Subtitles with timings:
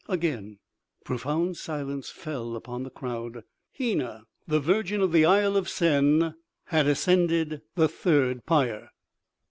[0.09, 0.57] Again
[1.05, 3.43] profound silence fell upon the crowd.
[3.71, 6.33] Hena, the virgin of the Isle of Sen,
[6.69, 8.89] had ascended the third pyre.